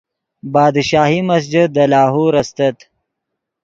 بادشاہی 0.53 1.19
مسجد 1.29 1.67
دے 1.75 1.85
لاہور 1.91 2.33
استت 2.41 2.77